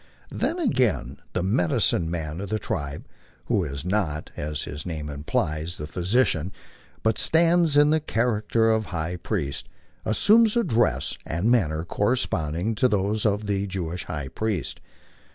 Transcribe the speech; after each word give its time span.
Then 0.31 0.57
again 0.57 1.19
the 1.33 1.43
"medicine 1.43 2.09
man" 2.09 2.41
of 2.41 2.49
the 2.49 2.57
tribe, 2.57 3.07
who 3.45 3.63
is 3.63 3.85
not, 3.85 4.31
as 4.35 4.63
his 4.63 4.83
name 4.83 5.09
implies, 5.09 5.77
the 5.77 5.85
physician, 5.85 6.51
but 7.03 7.19
stands 7.19 7.77
in 7.77 7.91
the 7.91 7.99
character 7.99 8.71
of 8.71 8.87
high 8.87 9.17
priest, 9.17 9.69
assumes 10.03 10.57
a 10.57 10.63
dress 10.63 11.19
and 11.23 11.51
manner 11.51 11.85
corresponding 11.85 12.73
to 12.81 12.87
those 12.87 13.27
of 13.27 13.45
the 13.45 13.67
Jewish 13.67 14.05
high 14.05 14.29
priest. 14.29 14.81